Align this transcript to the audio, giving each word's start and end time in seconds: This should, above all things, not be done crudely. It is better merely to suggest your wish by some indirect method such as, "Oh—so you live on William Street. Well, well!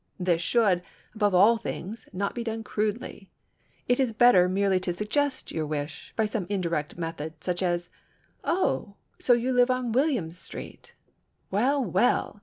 This 0.19 0.41
should, 0.41 0.81
above 1.13 1.35
all 1.35 1.57
things, 1.57 2.09
not 2.11 2.33
be 2.33 2.43
done 2.43 2.63
crudely. 2.63 3.29
It 3.87 3.99
is 3.99 4.13
better 4.13 4.49
merely 4.49 4.79
to 4.79 4.93
suggest 4.93 5.51
your 5.51 5.67
wish 5.67 6.11
by 6.15 6.25
some 6.25 6.47
indirect 6.49 6.97
method 6.97 7.35
such 7.43 7.61
as, 7.61 7.91
"Oh—so 8.43 9.33
you 9.33 9.53
live 9.53 9.69
on 9.69 9.91
William 9.91 10.31
Street. 10.31 10.95
Well, 11.51 11.85
well! 11.85 12.39